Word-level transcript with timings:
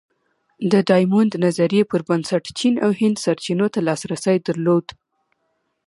د 0.71 0.73
ډایمونډ 0.89 1.31
نظریې 1.45 1.83
پر 1.91 2.01
بنسټ 2.09 2.43
چین 2.59 2.73
او 2.85 2.91
هند 2.99 3.15
سرچینو 3.23 3.67
ته 3.73 3.79
لاسرسی 3.87 4.37
درلود. 4.47 4.85